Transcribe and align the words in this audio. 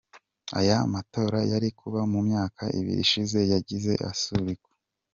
Aya 0.59 0.77
matora 0.93 1.39
yari 1.51 1.69
kuba 1.79 1.99
mu 2.11 2.19
myaka 2.27 2.63
ibiri 2.79 3.01
ishize 3.05 3.39
yagiye 3.51 3.93
asubikwa. 4.11 4.71